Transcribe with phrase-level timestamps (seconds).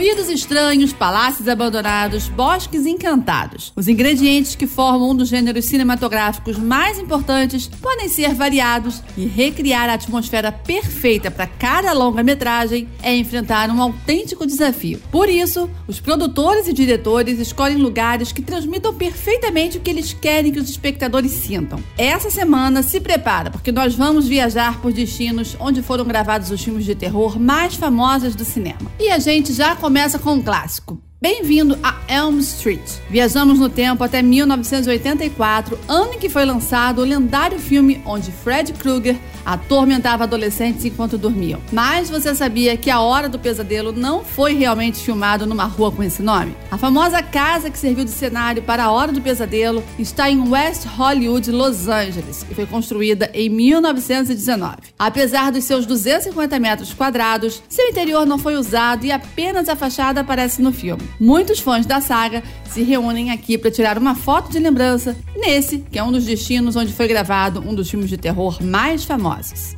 [0.00, 3.70] Ruídos estranhos, palácios abandonados, bosques encantados.
[3.76, 9.90] Os ingredientes que formam um dos gêneros cinematográficos mais importantes podem ser variados e recriar
[9.90, 15.02] a atmosfera perfeita para cada longa-metragem é enfrentar um autêntico desafio.
[15.12, 20.50] Por isso, os produtores e diretores escolhem lugares que transmitam perfeitamente o que eles querem
[20.50, 21.78] que os espectadores sintam.
[21.98, 26.86] Essa semana se prepara, porque nós vamos viajar por destinos onde foram gravados os filmes
[26.86, 28.90] de terror mais famosos do cinema.
[28.98, 29.76] E a gente já
[30.18, 31.09] com um clássico.
[31.22, 32.80] Bem-vindo a Elm Street.
[33.10, 38.72] Viajamos no tempo até 1984, ano em que foi lançado o lendário filme onde Fred
[38.72, 41.60] Krueger atormentava adolescentes enquanto dormiam.
[41.70, 46.02] Mas você sabia que A Hora do Pesadelo não foi realmente filmado numa rua com
[46.02, 46.56] esse nome?
[46.70, 50.86] A famosa casa que serviu de cenário para A Hora do Pesadelo está em West
[50.86, 54.76] Hollywood, Los Angeles, e foi construída em 1919.
[54.98, 60.22] Apesar dos seus 250 metros quadrados, seu interior não foi usado e apenas a fachada
[60.22, 61.09] aparece no filme.
[61.18, 65.98] Muitos fãs da saga se reúnem aqui para tirar uma foto de lembrança nesse, que
[65.98, 69.74] é um dos destinos onde foi gravado um dos filmes de terror mais famosos.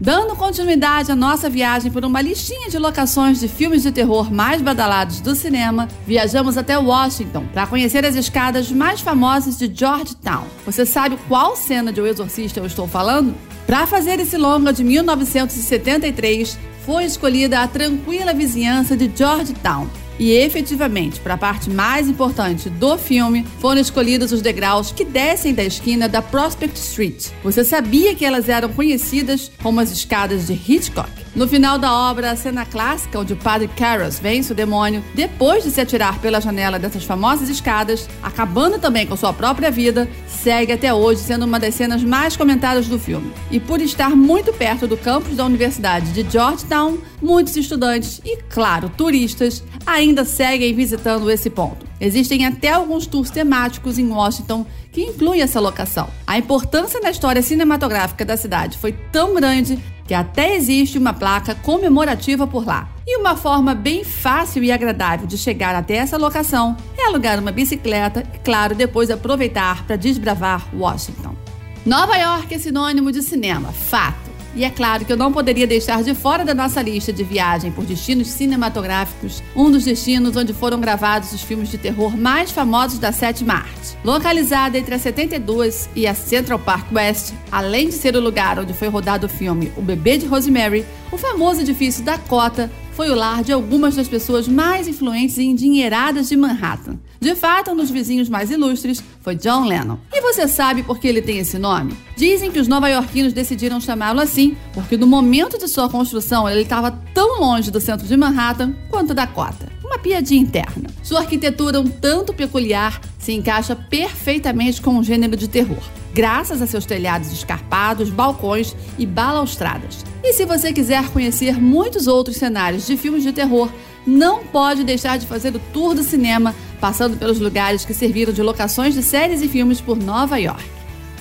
[0.00, 4.62] Dando continuidade à nossa viagem por uma listinha de locações de filmes de terror mais
[4.62, 10.44] badalados do cinema, viajamos até Washington para conhecer as escadas mais famosas de Georgetown.
[10.64, 13.34] Você sabe qual cena de O Exorcista eu estou falando?
[13.66, 21.20] Para fazer esse longa de 1973, foi escolhida a tranquila vizinhança de Georgetown, e efetivamente,
[21.20, 26.08] para a parte mais importante do filme, foram escolhidos os degraus que descem da esquina
[26.08, 27.28] da Prospect Street.
[27.42, 31.27] Você sabia que elas eram conhecidas como as escadas de Hitchcock?
[31.38, 35.62] No final da obra, a cena clássica onde o padre Karras vence o demônio, depois
[35.62, 40.72] de se atirar pela janela dessas famosas escadas, acabando também com sua própria vida, segue
[40.72, 43.32] até hoje sendo uma das cenas mais comentadas do filme.
[43.52, 48.88] E por estar muito perto do campus da Universidade de Georgetown, muitos estudantes e, claro,
[48.88, 51.86] turistas ainda seguem visitando esse ponto.
[52.00, 56.08] Existem até alguns tours temáticos em Washington que incluem essa locação.
[56.26, 61.54] A importância na história cinematográfica da cidade foi tão grande que até existe uma placa
[61.54, 62.88] comemorativa por lá.
[63.06, 67.52] E uma forma bem fácil e agradável de chegar até essa locação é alugar uma
[67.52, 71.36] bicicleta e, claro, depois aproveitar para desbravar Washington.
[71.84, 74.27] Nova York é sinônimo de cinema, fato.
[74.54, 77.70] E é claro que eu não poderia deixar de fora da nossa lista de viagem
[77.70, 82.98] por destinos cinematográficos um dos destinos onde foram gravados os filmes de terror mais famosos
[82.98, 83.96] da sétima arte.
[84.04, 88.72] Localizada entre a 72 e a Central Park West, além de ser o lugar onde
[88.72, 93.44] foi rodado o filme O Bebê de Rosemary, o famoso edifício Dakota foi o lar
[93.44, 96.98] de algumas das pessoas mais influentes e endinheiradas de Manhattan.
[97.20, 99.98] De fato, um dos vizinhos mais ilustres foi John Lennon.
[100.12, 101.96] E você sabe por que ele tem esse nome?
[102.16, 106.90] Dizem que os nova-iorquinos decidiram chamá-lo assim porque no momento de sua construção ele estava
[107.14, 109.68] tão longe do centro de Manhattan quanto Dakota.
[109.84, 110.90] Uma piadinha interna.
[111.00, 115.84] Sua arquitetura um tanto peculiar se encaixa perfeitamente com o gênero de terror
[116.18, 120.04] graças a seus telhados escarpados, balcões e balaustradas.
[120.20, 123.70] E se você quiser conhecer muitos outros cenários de filmes de terror,
[124.04, 128.42] não pode deixar de fazer o tour do cinema, passando pelos lugares que serviram de
[128.42, 130.64] locações de séries e filmes por Nova York.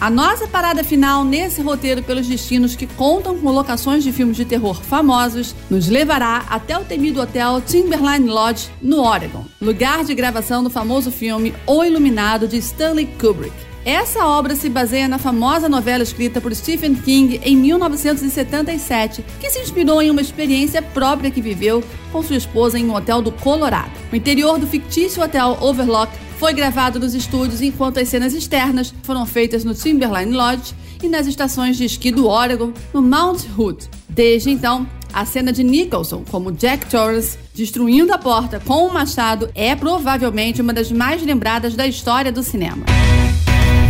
[0.01, 4.45] A nossa parada final nesse roteiro pelos destinos que contam com locações de filmes de
[4.45, 10.63] terror famosos nos levará até o temido hotel Timberline Lodge, no Oregon, lugar de gravação
[10.63, 13.66] do famoso filme O Iluminado de Stanley Kubrick.
[13.87, 19.61] Essa obra se baseia na famosa novela escrita por Stephen King em 1977, que se
[19.61, 21.81] inspirou em uma experiência própria que viveu
[22.11, 23.91] com sua esposa em um hotel do Colorado.
[24.11, 29.25] O interior do fictício hotel Overlook foi gravado nos estúdios enquanto as cenas externas foram
[29.25, 33.89] feitas no Timberline Lodge e nas estações de esqui do Oregon, no Mount Hood.
[34.09, 39.49] Desde então, a cena de Nicholson como Jack Torrance destruindo a porta com um machado
[39.55, 42.85] é provavelmente uma das mais lembradas da história do cinema.